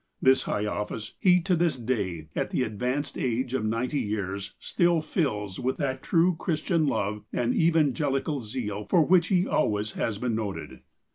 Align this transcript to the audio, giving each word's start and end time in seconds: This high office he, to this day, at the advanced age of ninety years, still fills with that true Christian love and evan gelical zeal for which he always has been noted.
This 0.19 0.41
high 0.45 0.65
office 0.65 1.13
he, 1.19 1.39
to 1.41 1.55
this 1.55 1.75
day, 1.75 2.27
at 2.35 2.49
the 2.49 2.63
advanced 2.63 3.19
age 3.19 3.53
of 3.53 3.63
ninety 3.63 3.99
years, 3.99 4.55
still 4.59 4.99
fills 4.99 5.59
with 5.59 5.77
that 5.77 6.01
true 6.01 6.35
Christian 6.37 6.87
love 6.87 7.21
and 7.31 7.53
evan 7.53 7.93
gelical 7.93 8.41
zeal 8.41 8.87
for 8.89 9.05
which 9.05 9.27
he 9.27 9.45
always 9.45 9.91
has 9.91 10.17
been 10.17 10.33
noted. 10.33 10.79